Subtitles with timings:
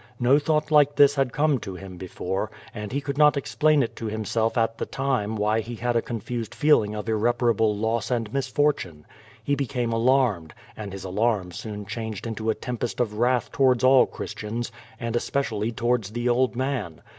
[0.19, 3.95] Xo thought like this had come to liim before, and he could not explain it
[3.97, 8.33] to himself at the time why he had a confused feeling of irreparable loss and
[8.33, 9.05] misfortune,
[9.47, 14.07] lie became alarmed, and his alarm soon changed into a tempest of wrath towards all
[14.07, 17.03] Christians, and especially towards the old man.